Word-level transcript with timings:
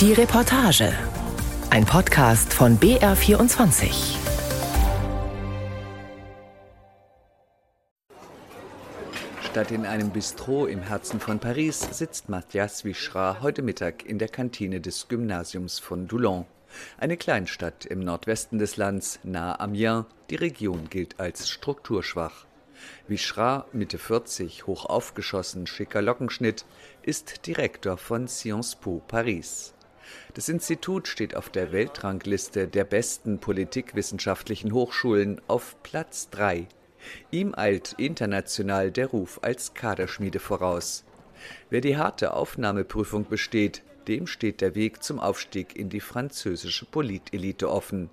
Die 0.00 0.14
Reportage. 0.14 0.94
Ein 1.68 1.84
Podcast 1.84 2.54
von 2.54 2.78
BR24. 2.78 4.16
Statt 9.42 9.70
in 9.70 9.84
einem 9.84 10.08
Bistro 10.08 10.64
im 10.64 10.80
Herzen 10.80 11.20
von 11.20 11.38
Paris 11.38 11.86
sitzt 11.90 12.30
Mathias 12.30 12.82
Vichra 12.82 13.42
heute 13.42 13.60
Mittag 13.60 14.06
in 14.06 14.18
der 14.18 14.28
Kantine 14.28 14.80
des 14.80 15.06
Gymnasiums 15.08 15.78
von 15.78 16.08
Doulon. 16.08 16.46
Eine 16.96 17.18
Kleinstadt 17.18 17.84
im 17.84 18.00
Nordwesten 18.00 18.58
des 18.58 18.78
Landes, 18.78 19.20
nahe 19.22 19.60
Amiens. 19.60 20.06
Die 20.30 20.36
Region 20.36 20.88
gilt 20.88 21.20
als 21.20 21.50
strukturschwach. 21.50 22.46
Vichra, 23.06 23.66
Mitte 23.74 23.98
40, 23.98 24.66
hoch 24.66 24.86
aufgeschossen, 24.86 25.66
schicker 25.66 26.00
Lockenschnitt, 26.00 26.64
ist 27.02 27.46
Direktor 27.46 27.98
von 27.98 28.28
Sciences 28.28 28.76
Po 28.76 29.02
Paris. 29.06 29.74
Das 30.34 30.48
Institut 30.48 31.08
steht 31.08 31.36
auf 31.36 31.48
der 31.50 31.72
Weltrangliste 31.72 32.68
der 32.68 32.84
besten 32.84 33.38
politikwissenschaftlichen 33.38 34.72
Hochschulen 34.72 35.40
auf 35.46 35.76
Platz 35.82 36.30
3. 36.30 36.66
Ihm 37.30 37.54
eilt 37.56 37.94
international 37.94 38.90
der 38.90 39.08
Ruf 39.08 39.40
als 39.42 39.74
Kaderschmiede 39.74 40.38
voraus. 40.38 41.04
Wer 41.70 41.80
die 41.80 41.96
harte 41.96 42.34
Aufnahmeprüfung 42.34 43.26
besteht, 43.28 43.82
dem 44.08 44.26
steht 44.26 44.60
der 44.60 44.74
Weg 44.74 45.02
zum 45.02 45.20
Aufstieg 45.20 45.76
in 45.76 45.88
die 45.88 46.00
französische 46.00 46.84
Politelite 46.84 47.70
offen. 47.70 48.10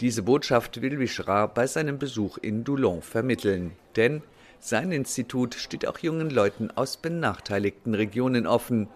Diese 0.00 0.22
Botschaft 0.22 0.82
will 0.82 0.98
Vichra 0.98 1.46
bei 1.46 1.66
seinem 1.66 1.98
Besuch 1.98 2.38
in 2.38 2.64
Doulon 2.64 3.02
vermitteln, 3.02 3.72
denn 3.96 4.22
sein 4.60 4.92
Institut 4.92 5.54
steht 5.54 5.86
auch 5.86 5.98
jungen 5.98 6.30
Leuten 6.30 6.70
aus 6.70 6.96
benachteiligten 6.96 7.94
Regionen 7.94 8.46
offen, 8.46 8.88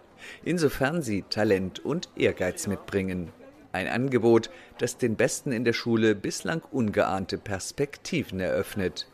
insofern 0.45 1.02
sie 1.02 1.23
Talent 1.29 1.79
und 1.79 2.09
Ehrgeiz 2.16 2.66
mitbringen. 2.66 3.33
Ein 3.73 3.87
Angebot, 3.87 4.50
das 4.78 4.98
den 4.98 5.17
Besten 5.17 5.53
in 5.53 5.64
der 5.64 5.72
Schule 5.72 6.14
bislang 6.14 6.62
ungeahnte 6.70 7.39
Perspektiven 7.39 8.41
eröffnet. 8.41 9.06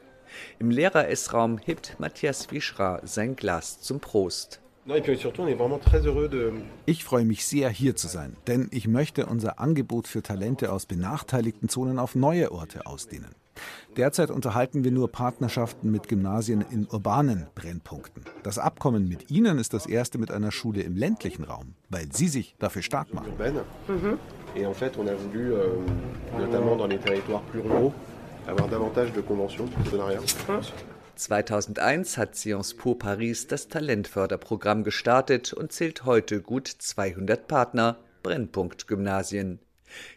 Im 0.59 0.71
Lehrer-Essraum 0.71 1.59
hebt 1.59 1.97
Matthias 1.99 2.51
Wischra 2.51 3.01
sein 3.05 3.37
Glas 3.37 3.81
zum 3.81 4.01
Prost. 4.01 4.61
Ich 6.87 7.05
freue 7.05 7.25
mich 7.25 7.45
sehr, 7.45 7.69
hier 7.71 7.97
zu 7.97 8.07
sein, 8.07 8.37
denn 8.47 8.69
ich 8.71 8.87
möchte 8.87 9.27
unser 9.27 9.59
Angebot 9.59 10.07
für 10.07 10.23
Talente 10.23 10.71
aus 10.73 10.87
benachteiligten 10.87 11.69
Zonen 11.69 11.99
auf 11.99 12.15
neue 12.15 12.53
Orte 12.53 12.87
ausdehnen. 12.87 13.35
Derzeit 13.97 14.31
unterhalten 14.31 14.85
wir 14.85 14.91
nur 14.91 15.11
Partnerschaften 15.11 15.91
mit 15.91 16.09
Gymnasien 16.09 16.65
in 16.71 16.87
urbanen 16.91 17.47
Brennpunkten. 17.55 18.25
Das 18.43 18.59
Abkommen 18.59 19.09
mit 19.09 19.31
Ihnen 19.31 19.59
ist 19.59 19.73
das 19.73 19.87
erste 19.87 20.19
mit 20.19 20.31
einer 20.31 20.53
Schule 20.53 20.83
im 20.83 20.97
ländlichen 20.97 21.45
Raum, 21.45 21.75
weil 21.89 22.13
Sie 22.13 22.29
sich 22.29 22.57
dafür 22.59 22.83
stark 22.83 23.15
machen. 23.15 23.33
Mhm. 23.89 24.19
Et 24.55 24.65
en 24.65 24.75
fait, 24.75 24.97
on 24.97 25.07
a 25.07 25.13
voulu, 25.13 25.53
euh, 25.53 25.77
notamment 26.39 26.77
dans 26.77 26.87
les 26.87 26.99
territoires 26.99 27.43
plus 27.43 27.61
ruraux, 27.61 27.93
avoir 28.47 28.69
davantage 28.69 29.13
de 29.13 29.21
conventions 29.21 29.67
de 29.67 29.71
partenariat. 29.71 30.21
2001 31.17 32.19
hat 32.19 32.37
Sciences 32.37 32.75
Po 32.75 32.95
Paris 32.95 33.47
das 33.47 33.69
Talentförderprogramm 33.69 34.85
gestartet 34.85 35.53
und 35.53 35.73
zählt 35.73 36.05
heute 36.05 36.41
gut 36.43 36.69
200 36.69 37.47
Partner, 37.47 37.97
Brennpunkt-Gymnasien. 38.23 39.59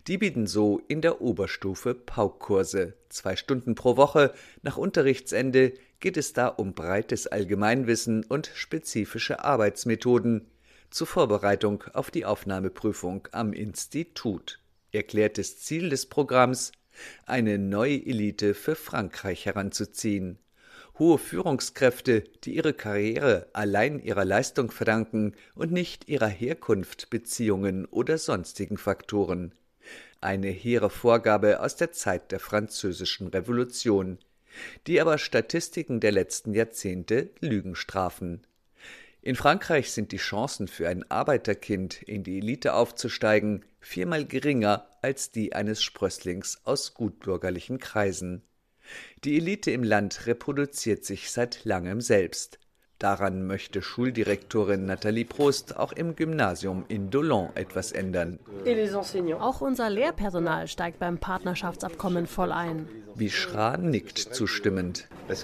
Die 0.08 0.18
bieten 0.18 0.48
so 0.48 0.82
in 0.88 1.02
der 1.02 1.22
Oberstufe 1.22 1.94
Paukkurse. 1.94 2.94
Zwei 3.10 3.36
Stunden 3.36 3.76
pro 3.76 3.98
Woche. 3.98 4.34
Nach 4.62 4.78
Unterrichtsende 4.78 5.74
geht 6.00 6.18
es 6.18 6.34
da 6.34 6.48
um 6.48 6.74
breites 6.74 7.28
Allgemeinwissen 7.28 8.24
und 8.26 8.52
spezifische 8.54 9.44
Arbeitsmethoden 9.44 10.48
zur 10.90 11.08
Vorbereitung 11.08 11.84
auf 11.94 12.12
die 12.12 12.26
Aufnahmeprüfung 12.26 13.28
am 13.32 13.54
Institut. 13.54 14.60
Erklärtes 14.92 15.60
Ziel 15.60 15.90
des 15.90 16.08
Programms 16.08 16.72
eine 17.26 17.58
neue 17.58 18.06
Elite 18.06 18.54
für 18.54 18.76
Frankreich 18.76 19.46
heranzuziehen. 19.46 20.40
Hohe 20.98 21.18
Führungskräfte, 21.18 22.24
die 22.44 22.56
ihre 22.56 22.74
Karriere 22.74 23.48
allein 23.54 24.00
ihrer 24.00 24.26
Leistung 24.26 24.70
verdanken 24.70 25.34
und 25.56 25.72
nicht 25.72 26.10
ihrer 26.10 26.28
Herkunft, 26.28 27.10
Beziehungen 27.10 27.86
oder 27.86 28.18
sonstigen 28.18 28.78
Faktoren 28.78 29.54
eine 30.22 30.50
hehre 30.50 30.90
Vorgabe 30.90 31.62
aus 31.62 31.76
der 31.76 31.92
Zeit 31.92 32.32
der 32.32 32.40
Französischen 32.40 33.28
Revolution, 33.28 34.20
die 34.88 35.00
aber 35.00 35.18
Statistiken 35.18 36.00
der 36.00 36.12
letzten 36.12 36.54
Jahrzehnte 36.54 37.30
Lügen 37.40 37.76
strafen. 37.76 38.46
In 39.22 39.36
Frankreich 39.36 39.92
sind 39.92 40.12
die 40.12 40.18
Chancen 40.18 40.68
für 40.68 40.88
ein 40.88 41.10
Arbeiterkind 41.12 42.02
in 42.04 42.24
die 42.24 42.38
Elite 42.38 42.74
aufzusteigen 42.74 43.66
viermal 43.82 44.26
geringer 44.26 44.88
als 45.02 45.32
die 45.32 45.54
eines 45.54 45.84
Sprösslings 45.84 46.62
aus 46.64 46.94
gutbürgerlichen 46.94 47.80
Kreisen. 47.80 48.44
Die 49.24 49.38
Elite 49.38 49.72
im 49.72 49.84
Land 49.84 50.26
reproduziert 50.26 51.06
sich 51.06 51.32
seit 51.32 51.66
langem 51.66 52.02
selbst. 52.02 52.60
Daran 53.00 53.48
möchte 53.48 53.82
Schuldirektorin 53.82 54.86
Nathalie 54.86 55.24
Prost 55.24 55.78
auch 55.78 55.94
im 55.94 56.18
Gymnasium 56.18 56.84
in 56.90 57.10
Dolon 57.10 57.48
etwas 57.56 57.94
ändern. 57.94 58.40
Auch 59.40 59.62
unser 59.62 59.90
Lehrpersonal 59.90 60.68
steigt 60.68 61.00
beim 61.00 61.18
Partnerschaftsabkommen 61.18 62.28
voll 62.28 62.52
ein. 62.52 62.90
Wie 63.16 63.30
Schra 63.30 63.78
nickt 63.78 64.18
zustimmend. 64.18 65.08
Euh, 65.30 65.36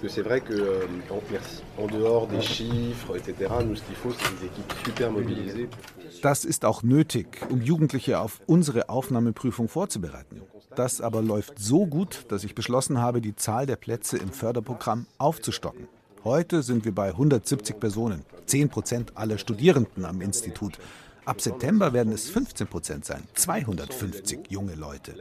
das 6.22 6.46
ist 6.46 6.66
auch 6.66 6.84
nötig, 6.84 7.28
um 7.50 7.62
Jugendliche 7.62 8.20
auf 8.20 8.42
unsere 8.48 8.90
Aufnahmeprüfung 8.90 9.70
vorzubereiten. 9.70 10.42
Das 10.76 11.00
aber 11.00 11.22
läuft 11.22 11.58
so 11.60 11.86
gut, 11.86 12.26
dass 12.28 12.44
ich 12.44 12.54
beschlossen 12.54 13.00
habe, 13.00 13.22
die 13.22 13.38
Zahl 13.38 13.66
der 13.66 13.78
Plätze 13.78 14.18
im 14.18 14.32
Förderprogramm 14.32 15.06
aufzustocken. 15.18 15.88
Heute 16.26 16.62
sind 16.64 16.84
wir 16.86 16.96
bei 16.96 17.10
170 17.10 17.80
Personen, 17.80 18.26
10 18.48 18.70
Prozent 18.70 19.12
aller 19.14 19.38
Studierenden 19.38 20.06
am 20.06 20.22
Institut. 20.22 20.80
Ab 21.24 21.40
September 21.40 21.94
werden 21.94 22.12
es 22.12 22.32
15 22.32 22.66
Prozent 22.66 23.06
sein, 23.06 23.22
250 23.36 24.50
junge 24.50 24.74
Leute. 24.74 25.14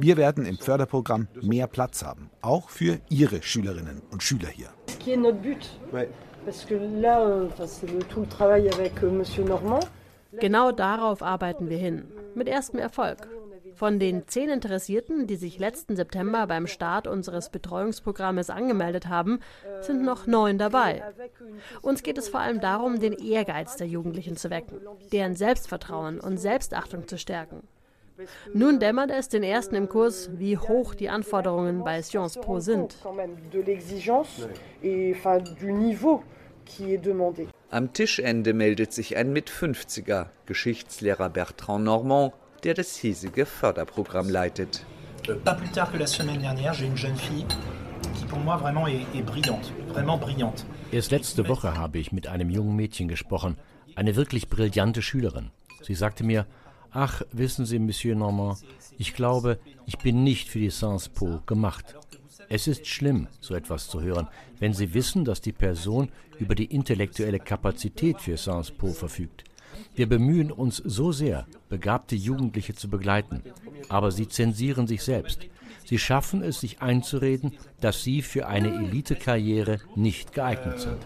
Wir 0.00 0.16
werden 0.16 0.44
im 0.44 0.58
Förderprogramm 0.58 1.28
mehr 1.40 1.68
Platz 1.68 2.02
haben, 2.02 2.28
auch 2.42 2.70
für 2.70 2.98
Ihre 3.08 3.40
Schülerinnen 3.40 4.02
und 4.10 4.24
Schüler 4.24 4.48
hier. 4.48 4.70
Euh, 5.06 5.32
euh, 5.92 6.06
genau 10.40 10.72
darauf 10.72 11.22
arbeiten 11.22 11.70
wir 11.70 11.78
hin, 11.78 12.02
mit 12.34 12.48
erstem 12.48 12.80
Erfolg. 12.80 13.28
Von 13.78 14.00
den 14.00 14.26
zehn 14.26 14.50
Interessierten, 14.50 15.28
die 15.28 15.36
sich 15.36 15.60
letzten 15.60 15.94
September 15.94 16.48
beim 16.48 16.66
Start 16.66 17.06
unseres 17.06 17.48
Betreuungsprogrammes 17.48 18.50
angemeldet 18.50 19.06
haben, 19.06 19.38
sind 19.82 20.02
noch 20.02 20.26
neun 20.26 20.58
dabei. 20.58 21.04
Uns 21.80 22.02
geht 22.02 22.18
es 22.18 22.28
vor 22.28 22.40
allem 22.40 22.60
darum, 22.60 22.98
den 22.98 23.12
Ehrgeiz 23.12 23.76
der 23.76 23.86
Jugendlichen 23.86 24.36
zu 24.36 24.50
wecken, 24.50 24.80
deren 25.12 25.36
Selbstvertrauen 25.36 26.18
und 26.18 26.38
Selbstachtung 26.38 27.06
zu 27.06 27.18
stärken. 27.18 27.62
Nun 28.52 28.80
dämmert 28.80 29.12
es 29.12 29.28
den 29.28 29.44
Ersten 29.44 29.76
im 29.76 29.88
Kurs, 29.88 30.28
wie 30.32 30.58
hoch 30.58 30.96
die 30.96 31.08
Anforderungen 31.08 31.84
bei 31.84 32.02
Sciences 32.02 32.42
Po 32.42 32.58
sind. 32.58 32.96
Am 37.70 37.92
Tischende 37.92 38.54
meldet 38.54 38.92
sich 38.92 39.16
ein 39.16 39.32
Mit-50er, 39.32 40.26
Geschichtslehrer 40.46 41.28
Bertrand 41.30 41.84
Normand, 41.84 42.32
der 42.64 42.74
das 42.74 42.96
hiesige 42.96 43.46
Förderprogramm 43.46 44.28
leitet. 44.28 44.84
Euh, 45.28 45.36
pas 45.44 45.54
plus 45.54 45.70
tard 45.70 45.92
que 45.92 45.98
la 45.98 46.06
semaine 46.06 46.40
dernière, 46.40 46.74
j'ai 46.74 46.86
une 46.86 46.96
jeune 46.96 47.16
fille 47.16 47.46
qui 48.14 48.24
pour 48.26 48.38
moi 48.38 48.56
vraiment 48.56 48.86
est, 48.86 49.06
est 49.14 49.22
brillante, 49.22 49.72
vraiment 49.88 50.18
brillante. 50.18 50.66
Erst 50.92 51.10
letzte 51.12 51.46
Woche 51.48 51.76
habe 51.76 51.98
ich 51.98 52.12
mit 52.12 52.26
einem 52.26 52.50
jungen 52.50 52.74
Mädchen 52.74 53.08
gesprochen, 53.08 53.56
eine 53.94 54.16
wirklich 54.16 54.48
brillante 54.48 55.02
Schülerin. 55.02 55.50
Sie 55.82 55.94
sagte 55.94 56.24
mir, 56.24 56.46
ach, 56.90 57.22
wissen 57.32 57.66
Sie, 57.66 57.78
Monsieur 57.78 58.16
Normand, 58.16 58.58
ich 58.96 59.14
glaube, 59.14 59.58
ich 59.86 59.98
bin 59.98 60.24
nicht 60.24 60.48
für 60.48 60.58
die 60.58 60.70
Sciences 60.70 61.08
Po 61.08 61.40
gemacht. 61.46 61.94
Es 62.48 62.66
ist 62.66 62.86
schlimm, 62.86 63.28
so 63.40 63.54
etwas 63.54 63.88
zu 63.88 64.00
hören, 64.00 64.28
wenn 64.58 64.72
Sie 64.72 64.94
wissen, 64.94 65.24
dass 65.24 65.40
die 65.40 65.52
Person 65.52 66.08
über 66.38 66.54
die 66.54 66.64
intellektuelle 66.64 67.38
Kapazität 67.38 68.20
für 68.20 68.36
Sciences 68.36 68.70
Po 68.70 68.92
verfügt. 68.92 69.44
Wir 69.94 70.08
bemühen 70.08 70.50
uns 70.52 70.76
so 70.76 71.12
sehr, 71.12 71.46
begabte 71.68 72.16
Jugendliche 72.16 72.74
zu 72.74 72.88
begleiten, 72.88 73.42
aber 73.88 74.10
sie 74.10 74.28
zensieren 74.28 74.86
sich 74.86 75.02
selbst. 75.02 75.40
Sie 75.88 75.98
schaffen 75.98 76.42
es, 76.42 76.60
sich 76.60 76.82
einzureden, 76.82 77.54
dass 77.80 78.02
sie 78.02 78.20
für 78.20 78.46
eine 78.46 78.74
Elitekarriere 78.74 79.78
nicht 79.96 80.34
geeignet 80.34 80.80
sind. 80.80 80.98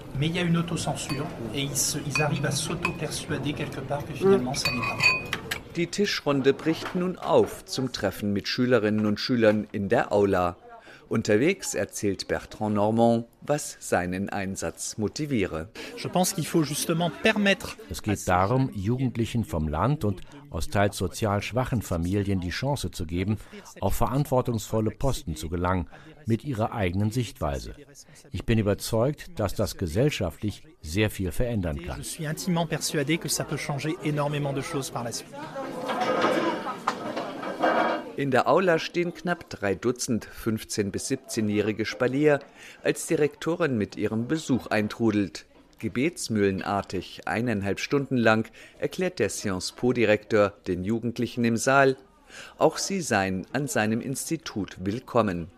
Die 5.76 5.86
Tischrunde 5.86 6.52
bricht 6.52 6.94
nun 6.96 7.16
auf 7.16 7.64
zum 7.64 7.92
Treffen 7.92 8.32
mit 8.32 8.48
Schülerinnen 8.48 9.06
und 9.06 9.20
Schülern 9.20 9.68
in 9.70 9.88
der 9.88 10.12
Aula. 10.12 10.56
Unterwegs 11.12 11.74
erzählt 11.74 12.26
Bertrand 12.26 12.76
Normand, 12.76 13.26
was 13.42 13.76
seinen 13.80 14.30
Einsatz 14.30 14.96
motiviere. 14.96 15.68
Es 17.90 18.02
geht 18.02 18.26
darum, 18.26 18.70
Jugendlichen 18.72 19.44
vom 19.44 19.68
Land 19.68 20.06
und 20.06 20.22
aus 20.48 20.68
teils 20.68 20.96
sozial 20.96 21.42
schwachen 21.42 21.82
Familien 21.82 22.40
die 22.40 22.48
Chance 22.48 22.92
zu 22.92 23.04
geben, 23.04 23.36
auf 23.82 23.94
verantwortungsvolle 23.94 24.90
Posten 24.90 25.36
zu 25.36 25.50
gelangen, 25.50 25.86
mit 26.24 26.44
ihrer 26.44 26.72
eigenen 26.72 27.10
Sichtweise. 27.10 27.74
Ich 28.30 28.46
bin 28.46 28.58
überzeugt, 28.58 29.38
dass 29.38 29.54
das 29.54 29.76
gesellschaftlich 29.76 30.62
sehr 30.80 31.10
viel 31.10 31.30
verändern 31.30 31.78
kann. 31.82 32.00
In 38.22 38.30
der 38.30 38.46
Aula 38.46 38.78
stehen 38.78 39.12
knapp 39.14 39.50
drei 39.50 39.74
Dutzend 39.74 40.28
15- 40.28 40.92
bis 40.92 41.10
17-jährige 41.10 41.84
Spalier, 41.84 42.38
als 42.84 43.08
die 43.08 43.16
Rektorin 43.16 43.76
mit 43.76 43.96
ihrem 43.96 44.28
Besuch 44.28 44.68
eintrudelt. 44.68 45.44
Gebetsmühlenartig, 45.80 47.26
eineinhalb 47.26 47.80
Stunden 47.80 48.16
lang, 48.16 48.48
erklärt 48.78 49.18
der 49.18 49.28
Sciences 49.28 49.72
Po-Direktor 49.72 50.52
den 50.68 50.84
Jugendlichen 50.84 51.42
im 51.42 51.56
Saal, 51.56 51.96
auch 52.58 52.78
sie 52.78 53.00
seien 53.00 53.44
an 53.52 53.66
seinem 53.66 54.00
Institut 54.00 54.76
willkommen. 54.78 55.48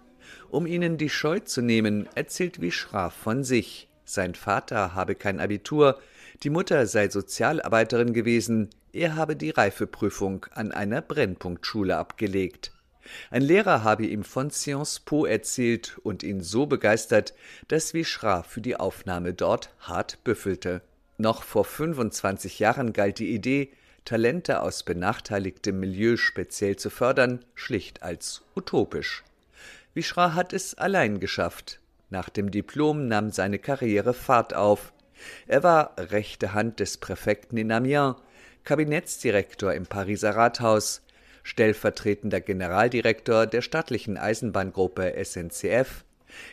Um 0.51 0.67
ihnen 0.67 0.97
die 0.97 1.11
Scheu 1.11 1.41
zu 1.41 1.61
nehmen, 1.61 2.09
erzählt 2.15 2.63
Wischraf 2.63 3.13
von 3.13 3.45
sich. 3.45 3.91
Sein 4.07 4.35
Vater 4.35 4.95
habe 4.95 5.15
kein 5.17 5.39
Abitur, 5.39 5.99
die 6.43 6.49
Mutter 6.49 6.87
sei 6.87 7.11
Sozialarbeiterin 7.11 8.15
gewesen, 8.15 8.71
er 8.95 9.17
habe 9.17 9.37
die 9.37 9.51
Reifeprüfung 9.51 10.47
an 10.53 10.73
einer 10.73 11.03
Brennpunktschule 11.03 11.97
abgelegt. 11.97 12.73
Ein 13.31 13.43
Lehrer 13.43 13.85
habe 13.85 14.07
ihm 14.07 14.25
von 14.25 14.51
Sciences 14.51 15.01
Po 15.01 15.27
erzählt 15.27 15.99
und 16.03 16.23
ihn 16.23 16.41
so 16.41 16.67
begeistert, 16.67 17.35
dass 17.69 17.93
Vichra 17.93 18.43
für 18.43 18.61
die 18.61 18.77
Aufnahme 18.77 19.35
dort 19.35 19.75
hart 19.81 20.23
büffelte. 20.25 20.81
Noch 21.19 21.43
vor 21.43 21.65
25 21.65 22.59
Jahren 22.61 22.93
galt 22.93 23.19
die 23.19 23.35
Idee, 23.35 23.73
Talente 24.05 24.63
aus 24.63 24.83
benachteiligtem 24.85 25.79
Milieu 25.79 26.17
speziell 26.17 26.77
zu 26.77 26.89
fördern, 26.89 27.45
schlicht 27.55 28.03
als 28.03 28.43
utopisch. 28.55 29.23
Vichra 29.93 30.35
hat 30.35 30.53
es 30.53 30.75
allein 30.75 31.21
geschafft. 31.21 31.81
Nach 32.11 32.29
dem 32.29 32.51
Diplom 32.51 33.07
nahm 33.07 33.31
seine 33.31 33.59
Karriere 33.59 34.15
Fahrt 34.15 34.55
auf. 34.55 34.94
Er 35.47 35.63
war 35.63 35.95
rechte 35.99 36.53
Hand 36.53 36.81
des 36.81 36.99
Präfekten 36.99 37.59
in 37.59 37.73
Amiens, 37.73 38.17
Kabinettsdirektor 38.65 39.75
im 39.75 39.87
Pariser 39.87 40.37
Rathaus, 40.37 41.03
stellvertretender 41.43 42.41
Generaldirektor 42.41 43.47
der 43.47 43.63
staatlichen 43.63 44.17
Eisenbahngruppe 44.17 45.15
SNCF, 45.23 46.05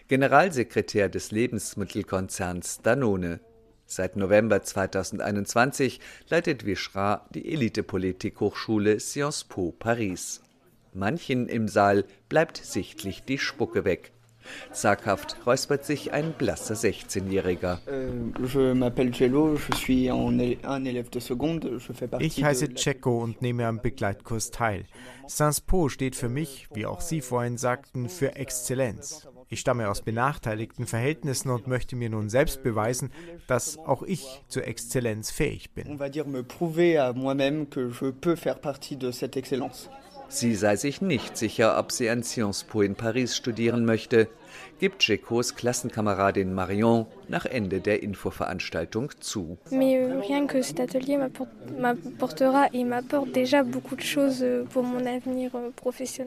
Generalsekretär 0.07 1.09
des 1.09 1.31
Lebensmittelkonzerns 1.31 2.81
Danone. 2.83 3.39
Seit 3.85 4.15
November 4.15 4.61
2021 4.61 5.99
leitet 6.29 6.65
Vichra 6.65 7.27
die 7.31 7.51
Elitepolitik-Hochschule 7.51 8.99
Sciences 8.99 9.43
Po 9.45 9.71
Paris. 9.71 10.41
Manchen 10.93 11.47
im 11.47 11.67
Saal 11.67 12.05
bleibt 12.29 12.57
sichtlich 12.57 13.23
die 13.23 13.37
Spucke 13.37 13.85
weg. 13.85 14.11
Zaghaft 14.71 15.37
räuspert 15.45 15.85
sich 15.85 16.13
ein 16.13 16.33
blasser 16.33 16.75
16-Jähriger. 16.75 17.79
Ich 22.19 22.43
heiße 22.43 22.73
Cecco 22.75 23.19
und 23.19 23.41
nehme 23.41 23.67
am 23.67 23.81
Begleitkurs 23.81 24.51
teil. 24.51 24.85
Sciences 25.27 25.61
Po 25.61 25.89
steht 25.89 26.15
für 26.15 26.29
mich, 26.29 26.67
wie 26.73 26.85
auch 26.85 27.01
Sie 27.01 27.21
vorhin 27.21 27.57
sagten, 27.57 28.09
für 28.09 28.35
Exzellenz. 28.35 29.27
Ich 29.53 29.59
stamme 29.59 29.89
aus 29.89 30.01
benachteiligten 30.01 30.87
Verhältnissen 30.87 31.49
und 31.49 31.67
möchte 31.67 31.97
mir 31.97 32.09
nun 32.09 32.29
selbst 32.29 32.63
beweisen, 32.63 33.11
dass 33.47 33.77
auch 33.77 34.01
ich 34.01 34.41
zur 34.47 34.65
Exzellenz 34.65 35.29
fähig 35.29 35.73
bin. 35.73 35.99
Sie 40.31 40.55
sei 40.55 40.77
sich 40.77 41.01
nicht 41.01 41.35
sicher, 41.35 41.77
ob 41.77 41.91
sie 41.91 42.09
an 42.09 42.23
Sciences 42.23 42.63
Po 42.63 42.81
in 42.81 42.95
Paris 42.95 43.35
studieren 43.35 43.83
möchte, 43.83 44.29
gibt 44.79 45.05
Jekos 45.05 45.55
Klassenkameradin 45.55 46.53
Marion 46.53 47.05
nach 47.27 47.45
Ende 47.45 47.81
der 47.81 48.01
Infoveranstaltung 48.01 49.11
zu. 49.19 49.57
Euh, 49.69 49.75
euh, 49.75 50.21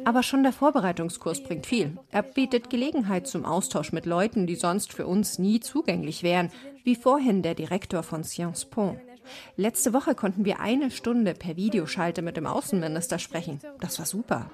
Aber 0.05 0.23
schon 0.23 0.43
der 0.43 0.53
Vorbereitungskurs 0.53 1.43
bringt 1.43 1.67
viel. 1.67 1.97
Er 2.11 2.23
bietet 2.23 2.69
Gelegenheit 2.69 3.27
zum 3.27 3.47
Austausch 3.47 3.93
mit 3.93 4.05
Leuten, 4.05 4.47
die 4.47 4.57
sonst 4.57 4.93
für 4.93 5.07
uns 5.07 5.39
nie 5.39 5.61
zugänglich 5.61 6.23
wären, 6.23 6.51
wie 6.85 6.95
vorhin 6.95 7.41
der 7.41 7.55
Direktor 7.55 8.03
von 8.03 8.23
Sciences 8.23 8.67
Po. 8.67 8.99
Letzte 9.57 9.93
Woche 9.93 10.15
konnten 10.15 10.45
wir 10.45 10.61
eine 10.61 10.91
Stunde 10.91 11.35
per 11.35 11.57
Videoschalte 11.57 12.23
mit 12.23 12.37
dem 12.37 12.47
Außenminister 12.47 13.19
sprechen. 13.19 13.61
Das 13.81 13.99
war 13.99 14.07
super. 14.07 14.51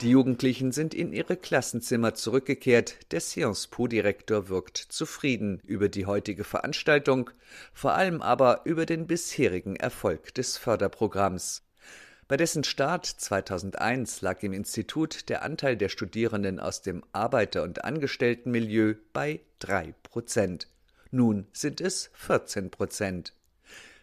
Die 0.00 0.10
Jugendlichen 0.10 0.70
sind 0.70 0.94
in 0.94 1.12
ihre 1.12 1.36
Klassenzimmer 1.36 2.14
zurückgekehrt. 2.14 2.96
Der 3.10 3.20
Sciences 3.20 3.66
Po-Direktor 3.66 4.48
wirkt 4.48 4.78
zufrieden 4.78 5.60
über 5.66 5.88
die 5.88 6.06
heutige 6.06 6.44
Veranstaltung, 6.44 7.30
vor 7.72 7.94
allem 7.94 8.22
aber 8.22 8.60
über 8.64 8.86
den 8.86 9.08
bisherigen 9.08 9.74
Erfolg 9.74 10.34
des 10.34 10.56
Förderprogramms. 10.56 11.64
Bei 12.28 12.36
dessen 12.36 12.62
Start 12.62 13.06
2001 13.06 14.20
lag 14.20 14.42
im 14.42 14.52
Institut 14.52 15.28
der 15.30 15.42
Anteil 15.42 15.76
der 15.76 15.88
Studierenden 15.88 16.60
aus 16.60 16.82
dem 16.82 17.02
Arbeiter- 17.12 17.64
und 17.64 17.84
Angestelltenmilieu 17.84 18.94
bei 19.12 19.40
drei 19.58 19.94
Prozent. 20.04 20.68
Nun 21.10 21.46
sind 21.52 21.80
es 21.80 22.10
14 22.14 22.70
Prozent. 22.70 23.32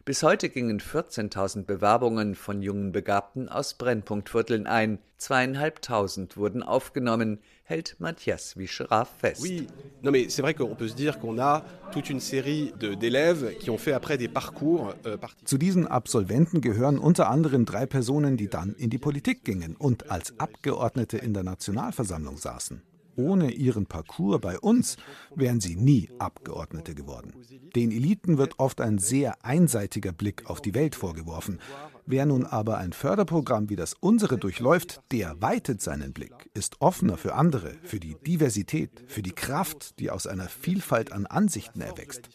Bis 0.05 0.21
heute 0.21 0.49
gingen 0.49 0.79
14.000 0.79 1.65
Bewerbungen 1.65 2.35
von 2.35 2.61
jungen 2.61 2.91
Begabten 2.91 3.49
aus 3.49 3.73
Brennpunktvierteln 3.73 4.67
ein. 4.67 4.99
Zweieinhalbtausend 5.17 6.37
wurden 6.37 6.61
aufgenommen, 6.61 7.39
hält 7.63 7.95
Matthias 7.99 8.55
Wischeraff 8.55 9.09
fest. 9.17 9.41
Oui, 9.41 9.65
non 10.03 10.11
mais 10.11 10.29
c'est 10.29 10.43
vrai 10.43 10.53
qu'on 10.53 10.75
peut 10.75 10.87
se 10.87 10.95
dire 10.95 11.19
qu'on 11.19 11.39
a 11.39 11.63
toute 11.91 12.11
une 12.11 12.19
série 12.19 12.71
d'élèves 12.79 13.57
qui 13.57 13.71
ont 13.71 13.79
fait 13.79 13.93
après 13.93 14.19
des 14.19 14.27
parcours. 14.27 14.93
Euh, 15.07 15.17
Zu 15.43 15.57
diesen 15.57 15.87
Absolventen 15.87 16.61
gehören 16.61 16.99
unter 16.99 17.31
anderem 17.31 17.65
drei 17.65 17.87
Personen, 17.87 18.37
die 18.37 18.47
dann 18.47 18.75
in 18.75 18.91
die 18.91 18.99
Politik 18.99 19.43
gingen 19.43 19.75
und 19.75 20.11
als 20.11 20.39
Abgeordnete 20.39 21.17
in 21.17 21.33
der 21.33 21.43
Nationalversammlung 21.43 22.37
saßen. 22.37 22.83
Ohne 23.15 23.51
ihren 23.51 23.85
Parcours 23.85 24.41
bei 24.41 24.59
uns 24.59 24.97
wären 25.35 25.61
sie 25.61 25.75
nie 25.75 26.09
Abgeordnete 26.19 26.95
geworden. 26.95 27.33
Den 27.75 27.91
Eliten 27.91 28.37
wird 28.37 28.59
oft 28.59 28.81
ein 28.81 28.97
sehr 28.97 29.43
einseitiger 29.43 30.11
Blick 30.11 30.49
auf 30.49 30.61
die 30.61 30.73
Welt 30.73 30.95
vorgeworfen. 30.95 31.59
Wer 32.05 32.25
nun 32.25 32.45
aber 32.45 32.77
ein 32.77 32.93
Förderprogramm 32.93 33.69
wie 33.69 33.75
das 33.75 33.95
unsere 33.99 34.37
durchläuft, 34.37 35.01
der 35.11 35.41
weitet 35.41 35.81
seinen 35.81 36.13
Blick, 36.13 36.49
ist 36.53 36.79
offener 36.79 37.17
für 37.17 37.33
andere, 37.33 37.73
für 37.83 37.99
die 37.99 38.15
Diversität, 38.27 39.03
für 39.07 39.23
die 39.23 39.31
Kraft, 39.31 39.99
die 39.99 40.11
aus 40.11 40.27
einer 40.27 40.47
Vielfalt 40.47 41.11
an 41.11 41.25
Ansichten 41.25 41.81
erwächst. 41.81 42.29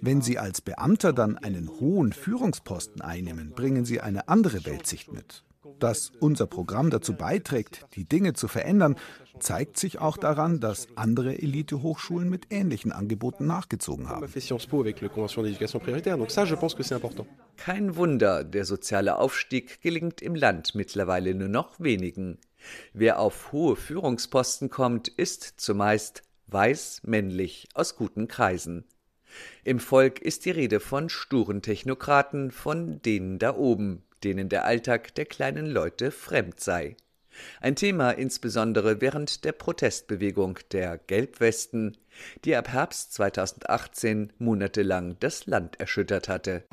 Wenn 0.00 0.22
Sie 0.22 0.38
als 0.38 0.60
Beamter 0.60 1.12
dann 1.12 1.38
einen 1.38 1.68
hohen 1.80 2.12
Führungsposten 2.12 3.00
einnehmen, 3.00 3.50
bringen 3.50 3.84
Sie 3.84 4.00
eine 4.00 4.28
andere 4.28 4.64
Weltsicht 4.64 5.12
mit. 5.12 5.44
Dass 5.78 6.10
unser 6.20 6.46
Programm 6.46 6.90
dazu 6.90 7.14
beiträgt, 7.14 7.86
die 7.94 8.04
Dinge 8.04 8.32
zu 8.32 8.48
verändern, 8.48 8.96
zeigt 9.38 9.78
sich 9.78 9.98
auch 9.98 10.16
daran, 10.16 10.60
dass 10.60 10.88
andere 10.96 11.38
Elitehochschulen 11.38 12.28
mit 12.28 12.46
ähnlichen 12.50 12.92
Angeboten 12.92 13.46
nachgezogen 13.46 14.08
haben. 14.08 14.22
Kein 17.56 17.96
Wunder, 17.96 18.44
der 18.44 18.64
soziale 18.64 19.18
Aufstieg 19.18 19.80
gelingt 19.80 20.22
im 20.22 20.34
Land 20.34 20.74
mittlerweile 20.74 21.34
nur 21.34 21.48
noch 21.48 21.78
wenigen. 21.78 22.38
Wer 22.92 23.20
auf 23.20 23.52
hohe 23.52 23.76
Führungsposten 23.76 24.70
kommt, 24.70 25.08
ist 25.08 25.54
zumeist 25.58 26.22
weiß, 26.48 27.02
männlich, 27.04 27.68
aus 27.74 27.96
guten 27.96 28.28
Kreisen. 28.28 28.84
Im 29.64 29.78
Volk 29.78 30.20
ist 30.20 30.46
die 30.46 30.50
Rede 30.50 30.80
von 30.80 31.08
sturen 31.08 31.62
Technokraten, 31.62 32.50
von 32.50 33.02
denen 33.02 33.38
da 33.38 33.54
oben, 33.54 34.02
denen 34.24 34.48
der 34.48 34.64
Alltag 34.64 35.14
der 35.14 35.26
kleinen 35.26 35.66
Leute 35.66 36.10
fremd 36.10 36.60
sei. 36.60 36.96
Ein 37.60 37.76
Thema 37.76 38.10
insbesondere 38.10 39.00
während 39.00 39.44
der 39.44 39.52
Protestbewegung 39.52 40.58
der 40.72 40.98
Gelbwesten, 40.98 41.96
die 42.44 42.56
ab 42.56 42.68
Herbst 42.68 43.14
2018 43.14 44.32
monatelang 44.38 45.16
das 45.20 45.46
Land 45.46 45.78
erschüttert 45.80 46.28
hatte. 46.28 46.64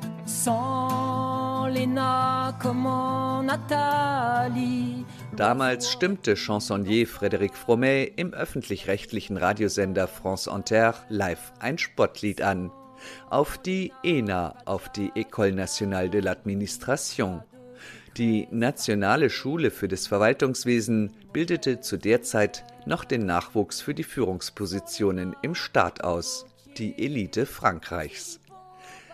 Damals 5.36 5.90
stimmte 5.92 6.36
Chansonnier 6.36 7.06
Frédéric 7.06 7.54
Fromet 7.54 8.12
im 8.16 8.32
öffentlich-rechtlichen 8.32 9.36
Radiosender 9.36 10.08
France 10.08 10.50
Inter 10.50 10.94
live 11.08 11.52
ein 11.60 11.78
Spottlied 11.78 12.42
an. 12.42 12.70
Auf 13.30 13.58
die 13.58 13.92
ENA, 14.02 14.54
auf 14.64 14.90
die 14.90 15.10
École 15.12 15.52
Nationale 15.52 16.10
de 16.10 16.20
l'Administration. 16.20 17.42
Die 18.16 18.48
Nationale 18.50 19.28
Schule 19.28 19.70
für 19.70 19.88
das 19.88 20.06
Verwaltungswesen 20.06 21.12
bildete 21.32 21.80
zu 21.80 21.98
der 21.98 22.22
Zeit 22.22 22.64
noch 22.86 23.04
den 23.04 23.26
Nachwuchs 23.26 23.80
für 23.80 23.92
die 23.92 24.04
Führungspositionen 24.04 25.36
im 25.42 25.54
Staat 25.54 26.02
aus, 26.02 26.46
die 26.78 26.96
Elite 26.96 27.44
Frankreichs. 27.44 28.40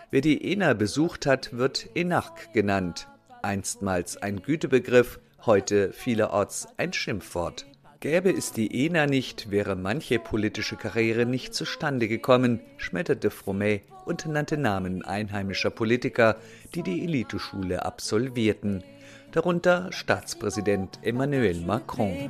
Wer 0.09 0.21
die 0.21 0.53
ENA 0.53 0.73
besucht 0.73 1.25
hat, 1.25 1.57
wird 1.57 1.89
Enarque 1.95 2.47
genannt, 2.53 3.07
einstmals 3.41 4.15
ein 4.15 4.41
Gütebegriff, 4.41 5.19
heute 5.45 5.91
vielerorts 5.91 6.67
ein 6.77 6.93
Schimpfwort. 6.93 7.65
Gäbe 8.03 8.31
es 8.31 8.51
die 8.51 8.85
ENA 8.85 9.05
nicht, 9.05 9.49
wäre 9.49 9.77
manche 9.77 10.19
politische 10.19 10.75
Karriere 10.75 11.25
nicht 11.25 11.53
zustande 11.53 12.09
gekommen, 12.09 12.59
schmetterte 12.75 13.31
Fromet 13.31 13.83
und 14.03 14.25
nannte 14.25 14.57
Namen 14.57 15.05
einheimischer 15.05 15.69
Politiker, 15.69 16.35
die 16.75 16.83
die 16.83 17.05
Eliteschule 17.05 17.85
absolvierten 17.85 18.83
darunter 19.31 19.89
Staatspräsident 19.93 20.99
Emmanuel 21.01 21.61
Macron. 21.61 22.29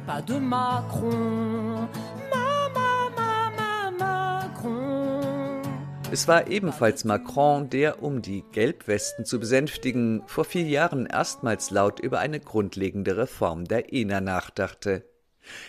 Es 6.12 6.27
war 6.27 6.48
ebenfalls 6.51 7.03
Macron, 7.03 7.72
der, 7.72 8.03
um 8.03 8.22
die 8.22 8.44
Gelbwesten 8.51 9.25
zu 9.25 9.39
besänftigen, 9.39 10.22
vor 10.27 10.46
vier 10.46 10.68
Jahren 10.68 11.08
erstmals 11.08 11.72
laut 11.72 12.00
über 12.00 12.20
eine 12.20 12.39
grundlegende 12.39 13.18
Reform 13.18 13.65
der 13.65 13.92
ENA 13.92 14.22
nachdachte. 14.22 15.12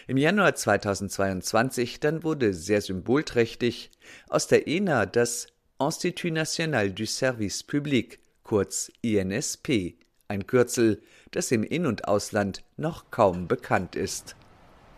Im 0.07 0.17
Januar 0.17 0.55
2022 0.55 2.01
dann 2.01 2.23
wurde 2.23 2.55
sehr 2.55 2.81
symbolträchtig 2.81 3.91
aus 4.29 4.47
der 4.47 4.69
ENA 4.69 5.07
das 5.07 5.47
Institut 5.81 6.33
National 6.33 6.91
du 6.91 7.07
Service 7.07 7.63
Public, 7.63 8.21
kurz 8.43 8.91
INSP, 9.03 9.97
ein 10.29 10.47
Kürzel, 10.47 11.03
das 11.33 11.51
im 11.51 11.65
In- 11.65 11.87
und 11.87 12.07
Ausland 12.07 12.63
noch 12.77 13.11
kaum 13.11 13.49
bekannt 13.49 13.97
ist. 13.97 14.37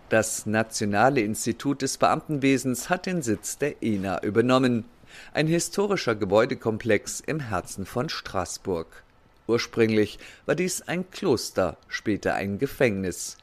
Das 0.09 0.47
Nationale 0.47 1.21
Institut 1.21 1.83
des 1.83 1.99
Beamtenwesens 1.99 2.91
hat 2.91 3.07
den 3.07 3.23
Sitz 3.23 3.59
der 3.59 3.83
ENA 3.83 4.23
übernommen, 4.23 4.85
ein 5.33 5.47
historischer 5.47 6.15
Gebäudekomplex 6.15 7.21
im 7.21 7.41
Herzen 7.41 7.87
von 7.87 8.09
Straßburg. 8.09 9.03
Ursprünglich 9.47 10.19
war 10.45 10.55
dies 10.55 10.83
ein 10.83 11.11
Kloster, 11.11 11.77
später 11.89 12.35
ein 12.35 12.59
Gefängnis. 12.59 13.39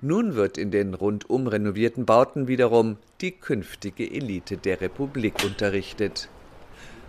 Nun 0.00 0.34
wird 0.34 0.58
in 0.58 0.70
den 0.70 0.94
rundum 0.94 1.46
renovierten 1.46 2.06
Bauten 2.06 2.48
wiederum 2.48 2.96
die 3.20 3.32
künftige 3.32 4.10
Elite 4.10 4.56
der 4.56 4.80
Republik 4.80 5.44
unterrichtet. 5.44 6.28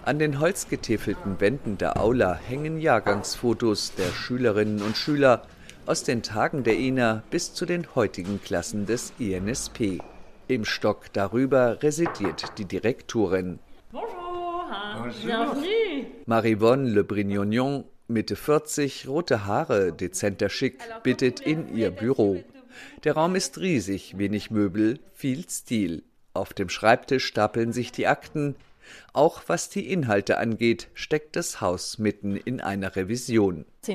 An 0.06 0.20
den 0.20 0.40
holzgetäfelten 0.40 1.42
Wänden 1.42 1.78
der 1.78 2.00
Aula 2.00 2.34
hängen 2.36 2.80
Jahrgangsfotos 2.80 3.94
der 3.96 4.10
Schülerinnen 4.14 4.82
und 4.82 4.96
Schüler 4.96 5.46
aus 5.86 6.04
den 6.04 6.24
Tagen 6.24 6.64
der 6.64 6.78
INA 6.78 7.24
bis 7.30 7.54
zu 7.54 7.66
den 7.66 7.94
heutigen 7.96 8.42
Klassen 8.42 8.86
des 8.86 9.12
INSP. 9.20 10.00
Im 10.48 10.64
Stock 10.64 11.08
darüber 11.12 11.84
residiert 11.84 12.58
die 12.58 12.64
Direktorin. 12.64 13.60
Bonjour, 13.92 14.66
bienvenue. 15.22 16.06
Marivonne 16.26 16.90
Le 16.90 17.04
Brignognon, 17.04 17.84
Mitte 18.08 18.38
40, 18.38 19.10
rote 19.10 19.46
Haare, 19.46 19.92
dezenter 19.92 20.48
Schick, 20.50 20.80
bittet 21.04 21.42
in 21.42 21.76
ihr 21.76 21.92
Büro. 21.92 22.42
Der 23.04 23.14
Raum 23.14 23.36
ist 23.36 23.60
riesig, 23.60 24.18
wenig 24.18 24.52
Möbel, 24.52 25.00
viel 25.14 25.48
Stil. 25.50 26.04
Auf 26.34 26.54
dem 26.54 26.70
Schreibtisch 26.70 27.26
stapeln 27.26 27.74
sich 27.74 27.92
die 27.92 28.08
Akten, 28.08 28.56
auch 29.14 29.42
was 29.48 29.70
die 29.70 29.92
Inhalte 29.92 30.38
angeht, 30.38 30.90
steckt 30.94 31.36
das 31.36 31.62
Haus 31.62 31.98
mitten 31.98 32.36
in 32.38 32.62
einer 32.62 32.96
Revision. 32.96 33.66
Euh, 33.88 33.94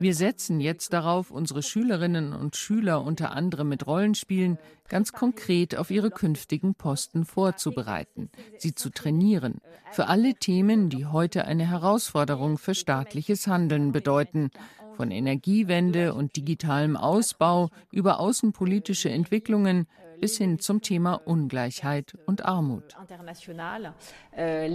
Wir 0.00 0.14
setzen 0.14 0.60
jetzt 0.60 0.92
darauf, 0.92 1.32
unsere 1.32 1.60
Schülerinnen 1.60 2.32
und 2.32 2.54
Schüler 2.54 3.02
unter 3.02 3.32
anderem 3.32 3.68
mit 3.68 3.84
Rollenspielen 3.84 4.56
ganz 4.88 5.12
konkret 5.12 5.76
auf 5.76 5.90
ihre 5.90 6.10
künftigen 6.10 6.76
Posten 6.76 7.24
vorzubereiten, 7.24 8.30
sie 8.58 8.76
zu 8.76 8.90
trainieren, 8.90 9.60
für 9.90 10.06
alle 10.06 10.34
Themen, 10.34 10.88
die 10.88 11.06
heute 11.06 11.46
eine 11.46 11.68
Herausforderung 11.68 12.58
für 12.58 12.76
staatliches 12.76 13.48
Handeln 13.48 13.90
bedeuten, 13.90 14.50
von 14.94 15.10
Energiewende 15.10 16.14
und 16.14 16.36
digitalem 16.36 16.96
Ausbau 16.96 17.70
über 17.90 18.20
außenpolitische 18.20 19.10
Entwicklungen 19.10 19.88
bis 20.20 20.38
hin 20.38 20.60
zum 20.60 20.80
Thema 20.80 21.14
Ungleichheit 21.14 22.16
und 22.26 22.44
Armut. 22.44 22.94
Euh, 24.36 24.68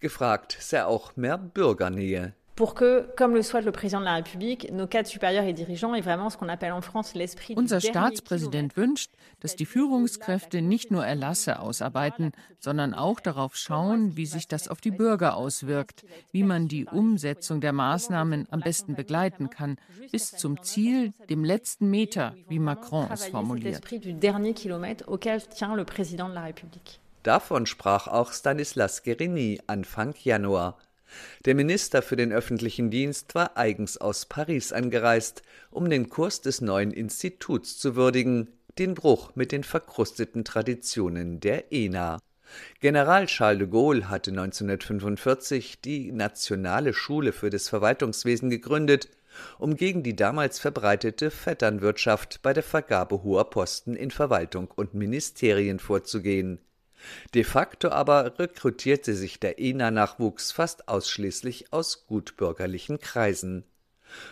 Gefragt 0.00 0.56
sei 0.60 0.84
auch 0.84 1.16
mehr 1.16 1.38
Bürgernähe 1.38 2.34
pour 2.56 2.74
que, 2.74 3.08
comme 3.16 3.34
le 3.34 3.42
souhaite 3.42 3.64
le 3.64 3.72
président 3.72 4.00
de 4.00 4.04
la 4.04 4.14
République, 4.14 4.70
nos 4.72 4.86
cadres 4.86 5.08
supérieurs 5.08 5.44
et 5.44 5.52
dirigeants 5.52 5.94
aient 5.94 6.00
vraiment 6.00 6.30
ce 6.30 6.36
qu'on 6.36 6.48
appelle 6.48 6.72
en 6.72 6.82
France 6.82 7.14
l'esprit 7.14 7.54
Unser 7.56 7.80
Staatspräsident 7.80 8.76
wünscht, 8.76 9.10
dass 9.40 9.56
die 9.56 9.66
Führungskräfte 9.66 10.62
nicht 10.62 10.90
nur 10.90 11.04
Erlasse 11.04 11.58
ausarbeiten, 11.58 12.32
sondern 12.60 12.94
auch 12.94 13.18
darauf 13.18 13.56
schauen, 13.56 14.16
wie 14.16 14.26
sich 14.26 14.46
das 14.46 14.68
auf 14.68 14.80
die 14.80 14.92
Bürger 14.92 15.36
auswirkt, 15.36 16.04
wie 16.30 16.44
man 16.44 16.68
die 16.68 16.86
Umsetzung 16.86 17.60
der 17.60 17.72
Maßnahmen 17.72 18.46
am 18.50 18.60
besten 18.60 18.94
begleiten 18.94 19.50
kann, 19.50 19.76
bis 20.12 20.30
zum 20.30 20.62
Ziel, 20.62 21.12
dem 21.28 21.44
letzten 21.44 21.90
Meter, 21.90 22.34
wie 22.48 22.60
Macron 22.60 23.08
es 23.12 23.26
formuliert. 23.26 23.82
Davon 27.24 27.66
sprach 27.66 28.06
auch 28.06 28.32
Stanislas 28.32 29.02
Guerini 29.02 29.60
Anfang 29.66 30.14
Januar. 30.22 30.78
Der 31.44 31.54
Minister 31.54 32.02
für 32.02 32.16
den 32.16 32.32
öffentlichen 32.32 32.90
Dienst 32.90 33.34
war 33.34 33.56
eigens 33.56 33.96
aus 33.98 34.26
Paris 34.26 34.72
angereist, 34.72 35.42
um 35.70 35.90
den 35.90 36.08
Kurs 36.08 36.40
des 36.40 36.60
neuen 36.60 36.90
Instituts 36.90 37.78
zu 37.78 37.96
würdigen, 37.96 38.48
den 38.78 38.94
Bruch 38.94 39.34
mit 39.34 39.52
den 39.52 39.64
verkrusteten 39.64 40.44
Traditionen 40.44 41.40
der 41.40 41.72
ENA. 41.72 42.18
General 42.80 43.26
Charles 43.26 43.58
de 43.58 43.68
Gaulle 43.68 44.08
hatte 44.08 44.30
1945 44.30 45.80
die 45.80 46.12
Nationale 46.12 46.94
Schule 46.94 47.32
für 47.32 47.50
das 47.50 47.68
Verwaltungswesen 47.68 48.50
gegründet, 48.50 49.08
um 49.58 49.76
gegen 49.76 50.02
die 50.02 50.14
damals 50.14 50.58
verbreitete 50.58 51.30
Vetternwirtschaft 51.30 52.40
bei 52.42 52.52
der 52.52 52.62
Vergabe 52.62 53.22
hoher 53.22 53.50
Posten 53.50 53.96
in 53.96 54.10
Verwaltung 54.10 54.70
und 54.70 54.94
Ministerien 54.94 55.78
vorzugehen 55.78 56.60
De 57.34 57.44
facto 57.44 57.90
aber 57.90 58.38
rekrutierte 58.38 59.14
sich 59.14 59.40
der 59.40 59.58
ENA-Nachwuchs 59.58 60.52
fast 60.52 60.88
ausschließlich 60.88 61.72
aus 61.72 62.06
gutbürgerlichen 62.06 62.98
Kreisen. 62.98 63.64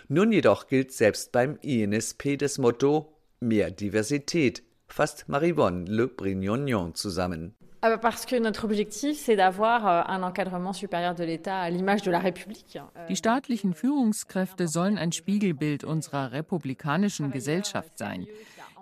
Nun 0.09 0.33
jedoch 0.33 0.67
gilt 0.67 0.93
selbst 0.93 1.33
beim 1.33 1.59
INSP 1.63 2.37
das 2.37 2.59
Motto 2.59 3.13
Mehr 3.41 3.73
Diversität, 3.73 4.63
fasst 4.87 5.29
Marivonne 5.29 5.87
Le 5.87 6.07
Brignognon 6.07 6.95
zusammen. 6.95 7.57
Parce 8.01 8.27
que 8.27 8.39
notre 8.39 8.65
objectif, 8.65 9.19
c'est 9.19 9.35
d'avoir 9.35 10.09
un 10.09 10.23
encadrement 10.23 10.73
supérieur 10.73 11.17
de 11.17 11.25
l'État 11.25 11.63
à 11.63 11.69
l'image 11.69 12.03
de 12.03 12.13
la 12.13 12.21
République. 12.21 12.79
Die 13.09 13.17
staatlichen 13.17 13.75
Führungskräfte 13.75 14.69
sollen 14.69 14.99
ein 14.99 15.11
Spiegelbild 15.11 15.83
unserer 15.83 16.31
republikanischen 16.31 17.33
Gesellschaft 17.33 17.99
sein. 17.99 18.29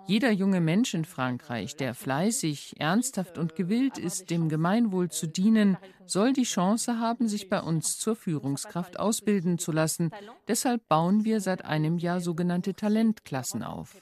Jeder 0.07 0.31
junge 0.31 0.61
Mensch 0.61 0.93
in 0.93 1.05
Frankreich, 1.05 1.75
der 1.75 1.93
fleißig, 1.93 2.75
ernsthaft 2.79 3.37
und 3.37 3.55
gewillt 3.55 3.97
ist, 3.97 4.29
dem 4.29 4.49
Gemeinwohl 4.49 5.09
zu 5.09 5.27
dienen, 5.27 5.77
soll 6.05 6.33
die 6.33 6.43
Chance 6.43 6.99
haben, 6.99 7.27
sich 7.27 7.49
bei 7.49 7.61
uns 7.61 7.97
zur 7.97 8.15
Führungskraft 8.15 8.99
ausbilden 8.99 9.57
zu 9.57 9.71
lassen. 9.71 10.11
Deshalb 10.47 10.87
bauen 10.89 11.23
wir 11.23 11.39
seit 11.39 11.63
einem 11.63 11.97
Jahr 11.97 12.19
sogenannte 12.19 12.73
Talentklassen 12.73 13.63
auf. 13.63 13.95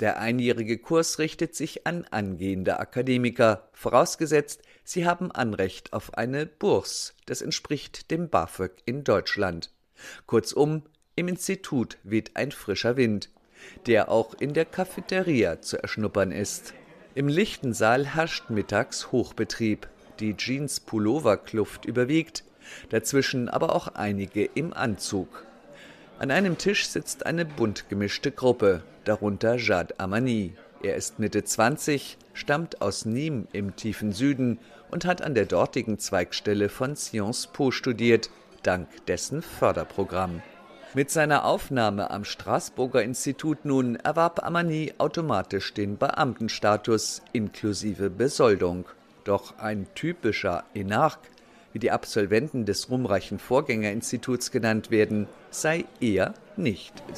Der 0.00 0.20
einjährige 0.20 0.78
Kurs 0.78 1.18
richtet 1.18 1.54
sich 1.54 1.86
an 1.86 2.06
angehende 2.10 2.80
Akademiker, 2.80 3.68
vorausgesetzt, 3.72 4.62
sie 4.84 5.06
haben 5.06 5.30
Anrecht 5.30 5.92
auf 5.92 6.14
eine 6.14 6.46
Bourse. 6.46 7.12
Das 7.26 7.42
entspricht 7.42 8.10
dem 8.10 8.30
BAföG 8.30 8.72
in 8.86 9.04
Deutschland. 9.04 9.70
Kurzum, 10.26 10.84
im 11.18 11.26
Institut 11.26 11.98
weht 12.04 12.36
ein 12.36 12.52
frischer 12.52 12.96
Wind, 12.96 13.28
der 13.86 14.08
auch 14.08 14.34
in 14.34 14.54
der 14.54 14.64
Cafeteria 14.64 15.60
zu 15.60 15.76
erschnuppern 15.76 16.30
ist. 16.30 16.74
Im 17.16 17.26
lichten 17.26 17.74
Saal 17.74 18.06
herrscht 18.06 18.50
mittags 18.50 19.10
Hochbetrieb. 19.10 19.88
Die 20.20 20.36
Jeans-Pullover-Kluft 20.36 21.86
überwiegt, 21.86 22.44
dazwischen 22.90 23.48
aber 23.48 23.74
auch 23.74 23.88
einige 23.88 24.44
im 24.44 24.72
Anzug. 24.72 25.44
An 26.20 26.30
einem 26.30 26.56
Tisch 26.56 26.86
sitzt 26.86 27.26
eine 27.26 27.44
bunt 27.44 27.88
gemischte 27.88 28.30
Gruppe, 28.30 28.84
darunter 29.04 29.56
Jad 29.56 29.98
Amani. 29.98 30.54
Er 30.84 30.94
ist 30.94 31.18
Mitte 31.18 31.42
20, 31.42 32.16
stammt 32.32 32.80
aus 32.80 33.06
Nîmes 33.06 33.46
im 33.52 33.74
tiefen 33.74 34.12
Süden 34.12 34.60
und 34.92 35.04
hat 35.04 35.22
an 35.22 35.34
der 35.34 35.46
dortigen 35.46 35.98
Zweigstelle 35.98 36.68
von 36.68 36.94
Sciences 36.94 37.48
Po 37.48 37.72
studiert, 37.72 38.30
dank 38.62 38.88
dessen 39.06 39.42
Förderprogramm. 39.42 40.42
Mit 40.94 41.10
seiner 41.10 41.44
Aufnahme 41.44 42.10
am 42.10 42.24
Straßburger 42.24 43.02
Institut 43.02 43.66
nun 43.66 43.96
erwarb 43.96 44.42
Amani 44.42 44.94
automatisch 44.96 45.74
den 45.74 45.98
Beamtenstatus 45.98 47.20
inklusive 47.32 48.08
Besoldung. 48.08 48.86
Doch 49.24 49.58
ein 49.58 49.86
typischer 49.94 50.64
Enarch, 50.72 51.18
wie 51.74 51.78
die 51.78 51.90
Absolventen 51.90 52.64
des 52.64 52.88
ruhmreichen 52.88 53.38
Vorgängerinstituts 53.38 54.50
genannt 54.50 54.90
werden, 54.90 55.28
sei 55.50 55.84
er 56.00 56.32
nicht. 56.56 56.94
Euh, 57.06 57.12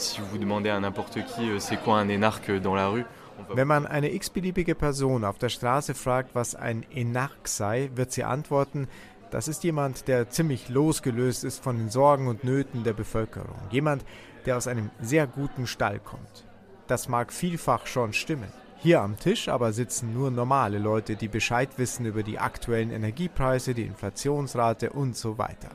Wenn 3.55 3.69
man 3.69 3.87
eine 3.87 4.13
x-beliebige 4.13 4.75
Person 4.75 5.25
auf 5.25 5.39
der 5.39 5.49
Straße 5.49 5.95
fragt, 5.95 6.35
was 6.35 6.57
ein 6.57 6.85
Enarch 6.93 7.47
sei, 7.47 7.91
wird 7.95 8.11
sie 8.11 8.25
antworten, 8.25 8.89
das 9.31 9.49
ist 9.49 9.65
jemand, 9.65 10.09
der 10.09 10.29
ziemlich 10.29 10.69
losgelöst 10.69 11.45
ist 11.45 11.63
von 11.63 11.79
den 11.79 11.91
Sorgen 11.91 12.27
und 12.29 12.45
Nöten 12.45 12.85
der 12.85 12.93
Bevölkerung. 12.93 13.57
Jemand, 13.71 14.05
der 14.47 14.57
aus 14.57 14.67
einem 14.67 14.91
sehr 15.01 15.27
guten 15.27 15.67
Stall 15.67 15.99
kommt. 16.01 16.45
Das 16.87 17.09
mag 17.09 17.33
vielfach 17.33 17.87
schon 17.87 18.13
stimmen. 18.13 18.53
Hier 18.79 19.03
am 19.03 19.19
Tisch 19.19 19.49
aber 19.49 19.73
sitzen 19.73 20.15
nur 20.15 20.31
normale 20.31 20.79
Leute, 20.79 21.15
die 21.15 21.29
Bescheid 21.29 21.69
wissen 21.77 22.07
über 22.07 22.23
die 22.23 22.39
aktuellen 22.39 22.91
Energiepreise, 22.91 23.75
die 23.75 23.85
Inflationsrate 23.85 24.91
und 24.91 25.17
so 25.17 25.37
weiter. 25.39 25.69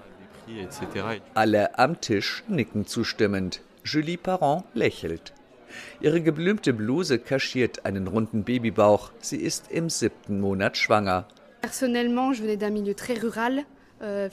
Alle 1.33 1.77
am 1.77 2.01
Tisch 2.01 2.43
nicken 2.47 2.85
zustimmend. 2.87 3.61
Julie 3.83 4.17
Parent 4.17 4.65
lächelt. 4.73 5.33
Ihre 5.99 6.21
geblümte 6.21 6.73
Bluse 6.73 7.19
kaschiert 7.19 7.85
einen 7.85 8.07
runden 8.07 8.43
Babybauch. 8.43 9.11
Sie 9.19 9.37
ist 9.37 9.71
im 9.71 9.89
siebten 9.89 10.39
Monat 10.41 10.77
schwanger. 10.77 11.27
Personnellement, 11.65 12.31
je 12.31 12.43
venais 12.43 12.57
d'un 12.57 12.69
milieu 12.69 12.93
très 12.93 13.15
rural, 13.15 13.63
euh, 14.03 14.29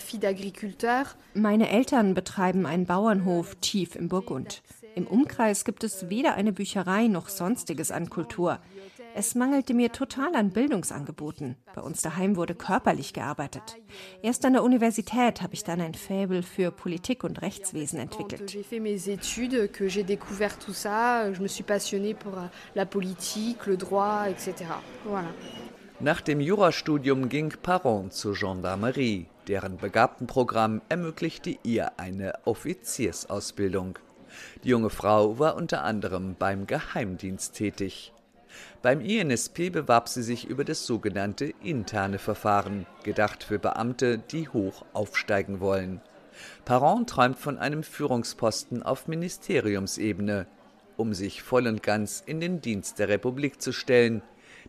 Meine 1.32 1.70
Eltern 1.70 2.12
betreiben 2.12 2.66
einen 2.66 2.84
Bauernhof 2.84 3.54
tief 3.62 3.96
im 3.96 4.10
Burgund. 4.10 4.62
Im 4.94 5.06
Umkreis 5.06 5.64
gibt 5.64 5.82
es 5.82 6.10
weder 6.10 6.34
eine 6.34 6.52
Bücherei 6.52 7.06
noch 7.06 7.30
sonstiges 7.30 7.90
an 7.90 8.10
Kultur. 8.10 8.58
Es 9.14 9.34
mangelte 9.34 9.72
mir 9.72 9.92
total 9.92 10.34
an 10.34 10.50
Bildungsangeboten. 10.50 11.56
Bei 11.74 11.80
uns 11.80 12.02
daheim 12.02 12.36
wurde 12.36 12.54
körperlich 12.54 13.14
gearbeitet. 13.14 13.78
Erst 14.22 14.44
an 14.44 14.52
der 14.52 14.62
Universität 14.62 15.40
habe 15.40 15.54
ich 15.54 15.64
dann 15.64 15.80
ein 15.80 15.94
Faible 15.94 16.42
für 16.42 16.70
Politik 16.70 17.24
und 17.24 17.40
Rechtswesen 17.40 17.98
entwickelt. 17.98 18.54
Voilà. 25.06 25.28
Nach 26.02 26.20
dem 26.20 26.40
Jurastudium 26.40 27.28
ging 27.28 27.54
Paron 27.62 28.10
zur 28.10 28.34
Gendarmerie. 28.34 29.26
Deren 29.46 29.76
Begabtenprogramm 29.76 30.82
ermöglichte 30.88 31.56
ihr 31.62 31.96
eine 31.96 32.32
Offiziersausbildung. 32.44 34.00
Die 34.64 34.70
junge 34.70 34.90
Frau 34.90 35.38
war 35.38 35.54
unter 35.54 35.84
anderem 35.84 36.34
beim 36.36 36.66
Geheimdienst 36.66 37.54
tätig. 37.54 38.12
Beim 38.82 39.00
INSP 39.00 39.70
bewarb 39.70 40.08
sie 40.08 40.24
sich 40.24 40.44
über 40.44 40.64
das 40.64 40.86
sogenannte 40.86 41.54
interne 41.62 42.18
Verfahren, 42.18 42.84
gedacht 43.04 43.44
für 43.44 43.60
Beamte, 43.60 44.18
die 44.18 44.48
hoch 44.48 44.84
aufsteigen 44.94 45.60
wollen. 45.60 46.00
Paron 46.64 47.06
träumt 47.06 47.38
von 47.38 47.58
einem 47.58 47.84
Führungsposten 47.84 48.82
auf 48.82 49.06
Ministeriumsebene, 49.06 50.48
um 50.96 51.14
sich 51.14 51.44
voll 51.44 51.68
und 51.68 51.80
ganz 51.84 52.24
in 52.26 52.40
den 52.40 52.60
Dienst 52.60 52.98
der 52.98 53.08
Republik 53.08 53.62
zu 53.62 53.70
stellen, 53.70 54.20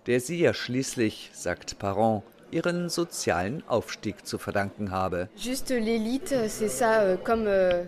der 0.08 0.20
sie 0.20 0.40
ja 0.40 0.54
schließlich, 0.54 1.32
sagt 1.34 1.80
Parent, 1.80 2.24
ihren 2.54 2.90
sozialen 2.90 3.64
Aufstieg 3.68 4.26
zu 4.26 4.38
verdanken 4.38 4.92
habe. 4.92 5.30
Euh, 5.36 7.18
euh, 7.26 7.86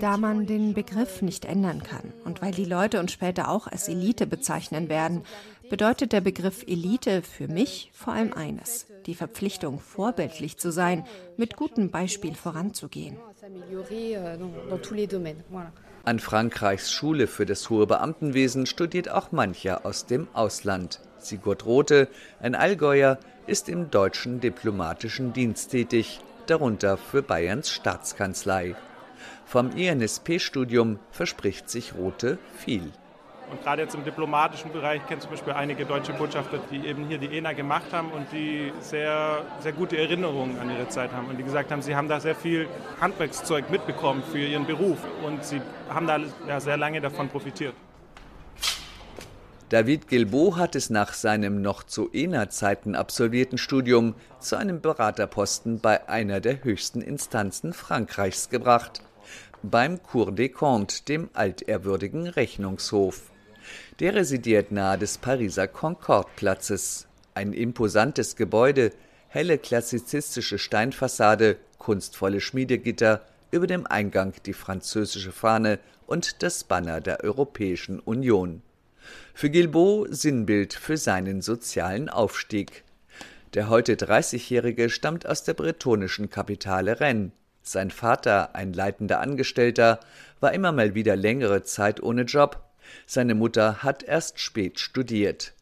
da 0.00 0.16
man 0.16 0.46
den 0.46 0.74
Begriff 0.74 1.22
nicht 1.22 1.44
ändern 1.44 1.82
kann 1.82 2.12
und 2.24 2.40
weil 2.42 2.52
die 2.52 2.64
Leute 2.64 3.00
uns 3.00 3.12
später 3.12 3.48
auch 3.48 3.66
als 3.66 3.88
Elite 3.88 4.26
bezeichnen 4.26 4.88
werden, 4.88 5.22
bedeutet 5.68 6.12
der 6.12 6.20
Begriff 6.20 6.62
Elite 6.66 7.22
für 7.22 7.48
mich 7.48 7.90
vor 7.92 8.12
allem 8.12 8.32
eines, 8.32 8.86
die 9.06 9.14
Verpflichtung, 9.14 9.80
vorbildlich 9.80 10.58
zu 10.58 10.70
sein, 10.70 11.04
mit 11.36 11.56
gutem 11.56 11.90
Beispiel 11.90 12.36
voranzugehen. 12.36 13.16
An 16.06 16.20
Frankreichs 16.20 16.92
Schule 16.92 17.26
für 17.26 17.46
das 17.46 17.68
hohe 17.68 17.88
Beamtenwesen 17.88 18.66
studiert 18.66 19.10
auch 19.10 19.32
mancher 19.32 19.84
aus 19.84 20.06
dem 20.06 20.28
Ausland. 20.34 21.00
Sigurd 21.18 21.66
Rothe, 21.66 22.06
ein 22.38 22.54
Allgäuer, 22.54 23.18
ist 23.48 23.68
im 23.68 23.90
deutschen 23.90 24.38
diplomatischen 24.38 25.32
Dienst 25.32 25.72
tätig, 25.72 26.20
darunter 26.46 26.96
für 26.96 27.22
Bayerns 27.22 27.72
Staatskanzlei. 27.72 28.76
Vom 29.46 29.72
INSP-Studium 29.72 31.00
verspricht 31.10 31.68
sich 31.68 31.96
Rothe 31.96 32.38
viel. 32.56 32.92
Und 33.50 33.62
gerade 33.62 33.82
jetzt 33.82 33.94
im 33.94 34.04
diplomatischen 34.04 34.72
Bereich 34.72 35.06
kenne 35.06 35.20
zum 35.20 35.30
Beispiel 35.30 35.52
einige 35.52 35.86
deutsche 35.86 36.12
Botschafter, 36.12 36.58
die 36.70 36.86
eben 36.86 37.06
hier 37.06 37.18
die 37.18 37.38
ENA 37.38 37.52
gemacht 37.52 37.92
haben 37.92 38.10
und 38.10 38.26
die 38.32 38.72
sehr, 38.80 39.44
sehr 39.60 39.72
gute 39.72 39.96
Erinnerungen 39.96 40.58
an 40.58 40.68
ihre 40.70 40.88
Zeit 40.88 41.12
haben. 41.12 41.28
Und 41.28 41.36
die 41.36 41.44
gesagt 41.44 41.70
haben, 41.70 41.82
sie 41.82 41.94
haben 41.94 42.08
da 42.08 42.18
sehr 42.18 42.34
viel 42.34 42.68
Handwerkszeug 43.00 43.70
mitbekommen 43.70 44.22
für 44.30 44.38
ihren 44.38 44.66
Beruf 44.66 44.98
und 45.24 45.44
sie 45.44 45.60
haben 45.88 46.06
da 46.06 46.18
ja, 46.48 46.58
sehr 46.58 46.76
lange 46.76 47.00
davon 47.00 47.28
profitiert. 47.28 47.74
David 49.68 50.06
Gilbo 50.06 50.56
hat 50.56 50.76
es 50.76 50.90
nach 50.90 51.12
seinem 51.12 51.60
noch 51.60 51.82
zu 51.82 52.08
ENA-Zeiten 52.12 52.94
absolvierten 52.94 53.58
Studium 53.58 54.14
zu 54.38 54.54
einem 54.54 54.80
Beraterposten 54.80 55.80
bei 55.80 56.08
einer 56.08 56.40
der 56.40 56.62
höchsten 56.62 57.00
Instanzen 57.00 57.72
Frankreichs 57.72 58.48
gebracht, 58.48 59.02
beim 59.64 60.00
Cour 60.04 60.30
des 60.30 60.52
Comptes, 60.52 61.04
dem 61.04 61.30
altehrwürdigen 61.32 62.28
Rechnungshof. 62.28 63.32
Der 64.00 64.14
residiert 64.14 64.72
nahe 64.72 64.98
des 64.98 65.18
Pariser 65.18 65.68
Concorde-Platzes. 65.68 67.06
Ein 67.34 67.52
imposantes 67.52 68.36
Gebäude, 68.36 68.92
helle 69.28 69.58
klassizistische 69.58 70.58
Steinfassade, 70.58 71.56
kunstvolle 71.78 72.40
Schmiedegitter, 72.40 73.22
über 73.50 73.66
dem 73.66 73.86
Eingang 73.86 74.34
die 74.44 74.52
französische 74.52 75.32
Fahne 75.32 75.78
und 76.06 76.42
das 76.42 76.64
Banner 76.64 77.00
der 77.00 77.22
Europäischen 77.24 78.00
Union. 78.00 78.62
Für 79.34 79.50
Gilbo 79.50 80.06
Sinnbild 80.10 80.74
für 80.74 80.96
seinen 80.96 81.42
sozialen 81.42 82.08
Aufstieg. 82.08 82.84
Der 83.54 83.68
heute 83.68 83.94
30-Jährige 83.94 84.90
stammt 84.90 85.26
aus 85.26 85.44
der 85.44 85.54
bretonischen 85.54 86.28
Kapitale 86.30 87.00
Rennes. 87.00 87.32
Sein 87.62 87.90
Vater, 87.90 88.54
ein 88.54 88.72
leitender 88.72 89.20
Angestellter, 89.20 90.00
war 90.40 90.52
immer 90.52 90.72
mal 90.72 90.94
wieder 90.94 91.16
längere 91.16 91.62
Zeit 91.62 92.02
ohne 92.02 92.22
Job 92.22 92.62
seine 93.06 93.34
Mutter 93.34 93.82
hat 93.82 94.02
erst 94.02 94.38
spät 94.40 94.80
studiert. 94.80 95.54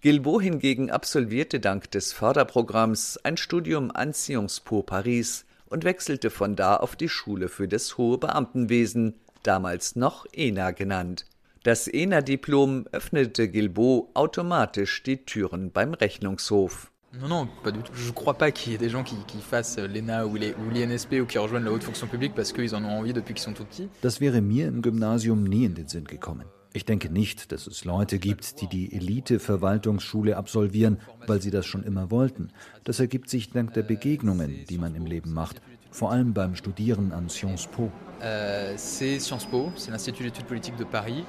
Gilbo 0.00 0.40
hingegen 0.40 0.90
absolvierte 0.90 1.60
dank 1.60 1.90
des 1.90 2.12
Förderprogramms 2.12 3.18
ein 3.24 3.36
Studium 3.36 3.90
an 3.90 4.12
Sciences 4.12 4.60
Po 4.60 4.82
Paris 4.82 5.44
und 5.66 5.84
wechselte 5.84 6.30
von 6.30 6.54
da 6.54 6.76
auf 6.76 6.96
die 6.96 7.08
Schule 7.08 7.48
für 7.48 7.66
das 7.66 7.96
hohe 7.96 8.18
Beamtenwesen, 8.18 9.14
damals 9.42 9.96
noch 9.96 10.26
ENA 10.32 10.72
genannt. 10.72 11.26
Das 11.62 11.88
ENA-Diplom 11.88 12.86
öffnete 12.92 13.48
Gilbo 13.48 14.10
automatisch 14.14 15.02
die 15.02 15.24
Türen 15.24 15.70
beim 15.70 15.94
Rechnungshof. 15.94 16.91
Non, 17.20 17.28
non, 17.28 17.48
pas 17.62 17.70
du 17.70 17.80
tout. 17.80 17.92
Je 17.94 18.10
crois 18.10 18.34
pas 18.34 18.50
qu'il 18.50 18.72
y 18.72 18.74
ait 18.74 18.78
des 18.78 18.88
gens 18.88 19.02
qui, 19.02 19.16
qui 19.26 19.38
fassent 19.42 19.78
l'ENA 19.78 20.26
ou 20.26 20.36
l'INSP 20.36 21.16
ou 21.20 21.26
qui 21.26 21.36
rejoignent 21.36 21.64
la 21.64 21.72
haute 21.72 21.82
fonction 21.82 22.06
publique 22.06 22.34
parce 22.34 22.52
qu'ils 22.52 22.74
en 22.74 22.82
ont 22.84 22.98
envie 22.98 23.12
depuis 23.12 23.34
qu'ils 23.34 23.42
sont 23.42 23.52
tout 23.52 23.64
petits. 23.64 23.88
Das 24.02 24.20
wäre 24.20 24.40
mir 24.40 24.66
im 24.66 24.80
Gymnasium 24.80 25.44
nie 25.44 25.66
in 25.66 25.74
den 25.74 25.88
Sinn 25.88 26.04
gekommen. 26.04 26.46
Ich 26.74 26.86
denke 26.86 27.10
nicht, 27.10 27.52
dass 27.52 27.66
es 27.66 27.84
Leute 27.84 28.18
gibt, 28.18 28.62
die 28.62 28.66
die 28.66 28.94
Elite-Verwaltungsschule 28.94 30.38
absolvieren, 30.38 30.96
weil 31.26 31.42
sie 31.42 31.50
das 31.50 31.66
schon 31.66 31.82
immer 31.82 32.10
wollten. 32.10 32.48
Das 32.84 32.98
ergibt 32.98 33.28
sich 33.28 33.50
dank 33.50 33.74
der 33.74 33.82
Begegnungen, 33.82 34.64
die 34.70 34.78
man 34.78 34.94
im 34.94 35.04
Leben 35.04 35.34
macht, 35.34 35.60
vor 35.90 36.12
allem 36.12 36.32
beim 36.32 36.56
Studieren 36.56 37.12
an 37.12 37.28
Sciences 37.28 37.66
Po. 37.66 37.92
Euh, 38.22 38.72
c'est 38.78 39.18
Sciences 39.20 39.44
Po, 39.44 39.70
c'est 39.76 39.90
l'Institut 39.90 40.24
d'études 40.24 40.46
politiques 40.46 40.76
de 40.76 40.84
Paris. 40.84 41.24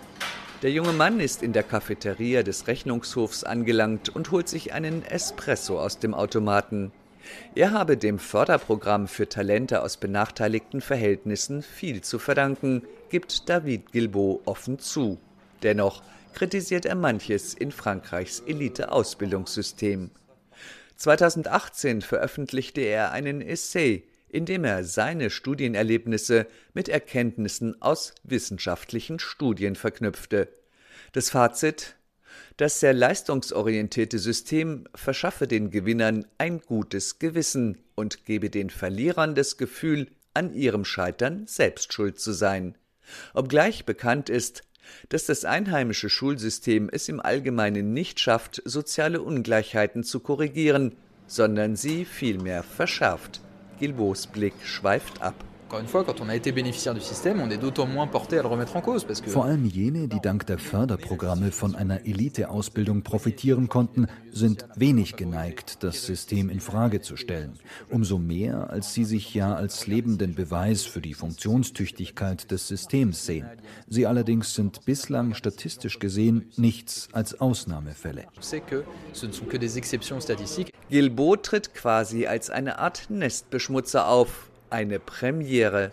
Der 0.63 0.71
junge 0.71 0.93
Mann 0.93 1.19
ist 1.19 1.43
in 1.43 1.52
der 1.52 1.63
Cafeteria 1.63 2.41
des 2.41 2.67
Rechnungshofs 2.67 3.43
angelangt 3.43 4.08
und 4.08 4.32
holt 4.32 4.47
sich 4.47 4.71
einen 4.71 5.04
Espresso 5.04 5.78
aus 5.78 5.99
dem 5.99 6.13
Automaten. 6.13 6.93
Er 7.54 7.71
habe 7.71 7.97
dem 7.97 8.17
Förderprogramm 8.17 9.10
für 9.10 9.28
Talente 9.28 9.82
aus 9.84 9.97
benachteiligten 9.97 10.80
Verhältnissen 10.80 11.63
viel 11.63 11.99
zu 11.99 12.17
verdanken, 12.17 12.84
gibt 13.10 13.49
David 13.49 13.91
Gilbo 13.91 14.41
offen 14.45 14.80
zu. 14.80 15.19
Dennoch 15.63 16.02
kritisiert 16.34 16.86
er 16.86 16.95
manches 16.95 17.54
in 17.54 17.73
Frankreichs 17.73 18.39
Elite-Ausbildungssystem. 18.39 20.12
2018 20.95 22.02
veröffentlichte 22.02 22.80
er 22.80 23.12
einen 23.12 23.41
Essay, 23.41 24.06
in 24.34 24.46
dem 24.46 24.63
er 24.63 24.84
seine 24.84 25.30
Studienerlebnisse 25.30 26.48
mit 26.74 26.89
Erkenntnissen 26.89 27.80
aus 27.84 28.15
wissenschaftlichen 28.24 29.19
Studien 29.19 29.76
verknüpfte. 29.76 30.50
Das 31.12 31.30
Fazit 31.30 31.96
Das 32.58 32.80
sehr 32.80 32.93
leistungsorientierte 32.93 34.17
System 34.17 34.86
verschaffe 34.96 35.48
den 35.48 35.69
Gewinnern 35.69 36.26
ein 36.39 36.62
gutes 36.62 37.19
Gewissen 37.19 37.78
und 37.93 38.26
gebe 38.26 38.50
den 38.50 38.72
Verlierern 38.72 39.36
das 39.36 39.58
Gefühl, 39.58 40.08
an 40.34 40.56
ihrem 40.56 40.84
Scheitern 40.84 41.46
selbst 41.46 41.93
schuld 41.93 42.19
zu 42.19 42.34
sein. 42.34 42.76
Obgleich 43.36 43.86
bekannt 43.86 44.30
ist, 44.30 44.63
dass 45.10 45.28
das 45.28 45.46
einheimische 45.46 46.10
Schulsystem 46.10 46.89
es 46.91 47.08
im 47.08 47.19
Allgemeinen 47.19 47.93
nicht 47.93 48.19
schafft, 48.19 48.63
soziale 48.65 49.22
Ungleichheiten 49.22 50.04
zu 50.04 50.22
korrigieren, 50.22 50.96
sondern 51.28 51.76
sie 51.76 52.04
vielmehr 52.04 52.63
verschärft. 52.63 53.41
Gilbots 53.84 54.28
Blick 54.28 54.54
schweift 54.63 55.22
ab. 55.22 55.36
Vor 59.28 59.46
allem 59.46 59.66
jene, 59.66 60.08
die 60.08 60.20
dank 60.22 60.46
der 60.46 60.60
Förderprogramme 60.60 61.52
von 61.52 61.76
einer 61.76 62.06
Eliteausbildung 62.06 63.02
profitieren 63.02 63.70
konnten, 63.70 64.08
sind 64.32 64.68
wenig 64.76 65.16
geneigt, 65.16 65.84
das 65.84 66.06
System 66.06 66.50
in 66.50 66.60
Frage 66.60 67.02
zu 67.02 67.18
stellen. 67.18 67.58
Umso 67.90 68.20
mehr, 68.20 68.70
als 68.70 68.94
sie 68.94 69.04
sich 69.04 69.34
ja 69.34 69.56
als 69.56 69.88
lebenden 69.88 70.36
Beweis 70.36 70.84
für 70.84 71.02
die 71.02 71.16
Funktionstüchtigkeit 71.16 72.52
des 72.52 72.68
Systems 72.68 73.26
sehen. 73.26 73.48
Sie 73.88 74.06
allerdings 74.06 74.54
sind 74.54 74.86
bislang 74.86 75.34
statistisch 75.34 75.98
gesehen 75.98 76.52
nichts 76.56 77.10
als 77.14 77.42
Ausnahmefälle. 77.42 78.26
Gilbot 80.90 81.44
tritt 81.44 81.74
quasi 81.74 82.28
als 82.28 82.50
eine 82.50 82.78
Art 82.78 83.10
Nestbeschmutzer 83.10 84.08
auf 84.08 84.50
eine 84.74 85.00
Premiere. 85.00 85.92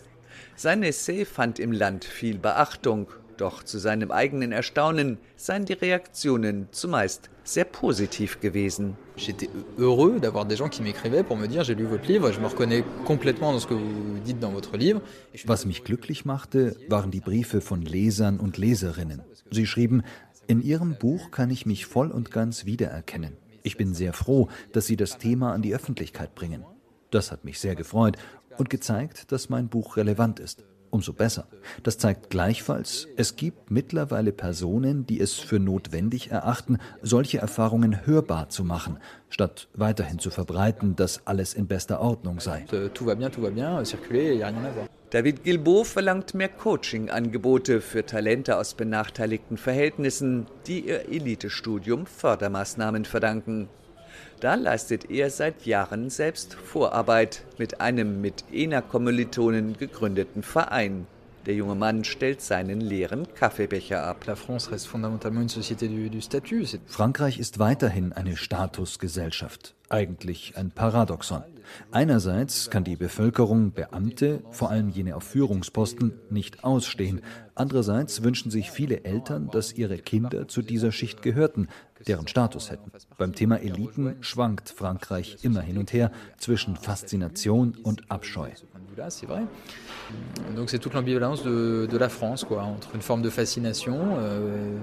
Sein 0.56 0.82
Essay 0.82 1.24
fand 1.24 1.58
im 1.58 1.72
Land 1.72 2.04
viel 2.04 2.38
Beachtung, 2.38 3.08
doch 3.36 3.62
zu 3.62 3.78
seinem 3.78 4.10
eigenen 4.10 4.52
Erstaunen 4.52 5.18
seien 5.36 5.64
die 5.64 5.72
Reaktionen 5.74 6.68
zumeist 6.72 7.30
sehr 7.44 7.64
positiv 7.64 8.40
gewesen. 8.40 8.96
J'étais 9.16 9.48
heureux 9.78 10.20
d'avoir 10.20 10.46
des 10.46 10.56
gens 10.56 10.68
qui 10.68 10.82
m'écrivaient 10.82 11.24
pour 11.24 11.36
me 11.36 11.46
dire 11.46 11.64
j'ai 11.64 11.74
lu 11.74 11.84
votre 11.84 12.06
livre, 12.06 12.32
je 12.32 12.40
me 12.40 12.46
reconnais 12.46 12.84
complètement 13.04 13.52
dans 13.52 13.58
ce 13.58 13.66
que 13.66 13.74
vous 13.74 14.18
dites 14.24 14.40
dans 14.40 14.52
votre 14.52 14.76
livre. 14.76 15.00
Was 15.46 15.64
mich 15.64 15.84
glücklich 15.84 16.24
machte, 16.24 16.76
waren 16.88 17.10
die 17.10 17.20
Briefe 17.20 17.60
von 17.60 17.82
Lesern 17.82 18.38
und 18.38 18.58
Leserinnen. 18.58 19.22
Sie 19.50 19.66
schrieben, 19.66 20.02
in 20.46 20.62
Ihrem 20.62 20.96
Buch 20.98 21.30
kann 21.30 21.50
ich 21.50 21.64
mich 21.64 21.86
voll 21.86 22.10
und 22.10 22.30
ganz 22.30 22.66
wiedererkennen. 22.66 23.36
Ich 23.62 23.76
bin 23.76 23.94
sehr 23.94 24.12
froh, 24.12 24.48
dass 24.72 24.86
Sie 24.86 24.96
das 24.96 25.18
Thema 25.18 25.52
an 25.52 25.62
die 25.62 25.74
Öffentlichkeit 25.74 26.34
bringen. 26.34 26.64
Das 27.10 27.32
hat 27.32 27.44
mich 27.44 27.58
sehr 27.58 27.74
gefreut 27.74 28.16
und 28.60 28.70
gezeigt, 28.70 29.32
dass 29.32 29.48
mein 29.48 29.68
Buch 29.68 29.96
relevant 29.96 30.38
ist. 30.38 30.64
Umso 30.90 31.12
besser. 31.12 31.46
Das 31.84 31.98
zeigt 31.98 32.30
gleichfalls, 32.30 33.06
es 33.16 33.36
gibt 33.36 33.70
mittlerweile 33.70 34.32
Personen, 34.32 35.06
die 35.06 35.20
es 35.20 35.34
für 35.34 35.60
notwendig 35.60 36.32
erachten, 36.32 36.78
solche 37.00 37.38
Erfahrungen 37.38 38.06
hörbar 38.06 38.48
zu 38.48 38.64
machen, 38.64 38.98
statt 39.28 39.68
weiterhin 39.74 40.18
zu 40.18 40.30
verbreiten, 40.30 40.96
dass 40.96 41.26
alles 41.28 41.54
in 41.54 41.68
bester 41.68 42.00
Ordnung 42.00 42.40
sei. 42.40 42.64
David 45.10 45.44
Gilbo 45.44 45.84
verlangt 45.84 46.34
mehr 46.34 46.48
Coaching-Angebote 46.48 47.80
für 47.80 48.04
Talente 48.04 48.56
aus 48.56 48.74
benachteiligten 48.74 49.58
Verhältnissen, 49.58 50.46
die 50.66 50.86
ihr 50.88 51.08
Elitestudium 51.08 52.06
Fördermaßnahmen 52.06 53.04
verdanken. 53.04 53.68
Da 54.40 54.54
leistet 54.54 55.10
er 55.10 55.28
seit 55.28 55.66
Jahren 55.66 56.08
selbst 56.08 56.54
Vorarbeit 56.54 57.42
mit 57.58 57.82
einem 57.82 58.22
mit 58.22 58.44
ENA-Kommilitonen 58.50 59.76
gegründeten 59.76 60.42
Verein. 60.42 61.06
Der 61.44 61.54
junge 61.54 61.74
Mann 61.74 62.04
stellt 62.04 62.40
seinen 62.40 62.80
leeren 62.80 63.26
Kaffeebecher 63.34 64.02
ab. 64.02 64.24
Frankreich 66.86 67.38
ist 67.38 67.58
weiterhin 67.58 68.12
eine 68.14 68.36
Statusgesellschaft. 68.36 69.74
Eigentlich 69.90 70.56
ein 70.56 70.70
Paradoxon. 70.70 71.42
Einerseits 71.90 72.70
kann 72.70 72.84
die 72.84 72.96
Bevölkerung 72.96 73.72
Beamte, 73.72 74.42
vor 74.50 74.70
allem 74.70 74.88
jene 74.88 75.16
auf 75.16 75.24
Führungsposten, 75.24 76.12
nicht 76.30 76.64
ausstehen. 76.64 77.22
Andererseits 77.54 78.22
wünschen 78.22 78.50
sich 78.50 78.70
viele 78.70 79.04
Eltern, 79.04 79.48
dass 79.50 79.72
ihre 79.72 79.98
Kinder 79.98 80.48
zu 80.48 80.62
dieser 80.62 80.92
Schicht 80.92 81.22
gehörten, 81.22 81.68
deren 82.06 82.28
Status 82.28 82.70
hätten. 82.70 82.90
Beim 83.18 83.34
Thema 83.34 83.56
Eliten 83.56 84.16
schwankt 84.20 84.70
Frankreich 84.70 85.38
immer 85.42 85.60
hin 85.60 85.78
und 85.78 85.92
her 85.92 86.10
zwischen 86.38 86.76
Faszination 86.76 87.76
und 87.82 88.10
Abscheu. 88.10 88.48
Donc 90.56 90.70
c'est 90.70 90.78
toute 90.78 90.94
l'ambivalence 90.94 91.42
de, 91.42 91.86
de, 91.90 91.98
la 91.98 92.08
France, 92.08 92.44
quoi, 92.44 92.62
entre 92.62 92.94
une 92.94 93.02
forme 93.02 93.22
de 93.22 93.30
fascination 93.30 94.16
euh, 94.18 94.76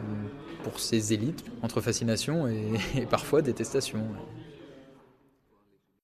pour 0.63 0.79
ces 0.79 1.13
élites, 1.13 1.43
entre 1.61 1.81
fascination 1.81 2.47
et, 2.47 2.73
et 2.95 3.05
parfois 3.05 3.41
détestation. 3.41 3.99